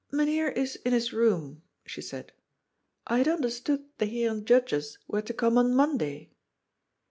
[0.11, 2.31] "Myn Heer is in his room," she said."
[3.05, 6.31] I had understood the Heeren Judges were to come on Monday."